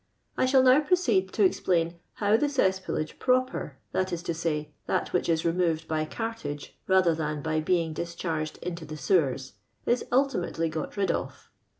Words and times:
I 0.35 0.47
shall 0.47 0.63
now 0.63 0.79
proceed 0.79 1.31
to 1.33 1.43
explain 1.43 1.99
how 2.13 2.35
the 2.35 2.47
cesspoolage 2.49 3.19
proper, 3.19 3.77
that 3.91 4.11
is 4.11 4.23
to 4.23 4.33
say, 4.33 4.71
that 4.87 5.13
which 5.13 5.29
is 5.29 5.45
removed 5.45 5.87
by 5.87 6.05
cartage 6.05 6.75
rather 6.87 7.13
than 7.13 7.43
by 7.43 7.59
being 7.59 7.93
discharged 7.93 8.57
into 8.63 8.83
the 8.83 8.97
sewers, 8.97 9.53
is 9.85 10.03
ultimately 10.11 10.69
got 10.69 10.97
rid 10.97 11.11
of. 11.11 11.51